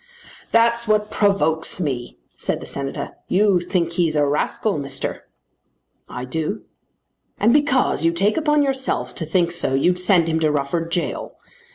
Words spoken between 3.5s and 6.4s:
think he's a rascal, Mister." "I